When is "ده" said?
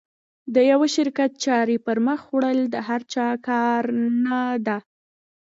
4.65-4.77